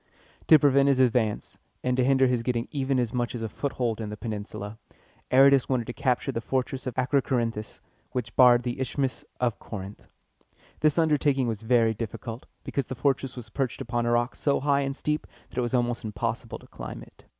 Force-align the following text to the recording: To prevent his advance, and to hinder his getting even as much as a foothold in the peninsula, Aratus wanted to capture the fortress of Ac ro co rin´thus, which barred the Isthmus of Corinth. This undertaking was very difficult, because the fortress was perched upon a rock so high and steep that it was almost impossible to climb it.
To 0.47 0.57
prevent 0.57 0.87
his 0.87 0.99
advance, 0.99 1.59
and 1.83 1.95
to 1.95 2.03
hinder 2.03 2.25
his 2.25 2.41
getting 2.41 2.67
even 2.71 2.97
as 2.97 3.13
much 3.13 3.35
as 3.35 3.43
a 3.43 3.47
foothold 3.47 4.01
in 4.01 4.09
the 4.09 4.17
peninsula, 4.17 4.79
Aratus 5.29 5.69
wanted 5.69 5.85
to 5.85 5.93
capture 5.93 6.31
the 6.31 6.41
fortress 6.41 6.87
of 6.87 6.97
Ac 6.97 7.09
ro 7.11 7.21
co 7.21 7.35
rin´thus, 7.35 7.81
which 8.11 8.35
barred 8.35 8.63
the 8.63 8.81
Isthmus 8.81 9.23
of 9.39 9.59
Corinth. 9.59 10.07
This 10.79 10.97
undertaking 10.97 11.47
was 11.47 11.61
very 11.61 11.93
difficult, 11.93 12.47
because 12.63 12.87
the 12.87 12.95
fortress 12.95 13.35
was 13.35 13.51
perched 13.51 13.79
upon 13.79 14.07
a 14.07 14.11
rock 14.11 14.33
so 14.33 14.59
high 14.61 14.81
and 14.81 14.95
steep 14.95 15.27
that 15.51 15.59
it 15.59 15.61
was 15.61 15.75
almost 15.75 16.03
impossible 16.03 16.57
to 16.57 16.65
climb 16.65 17.03
it. 17.03 17.25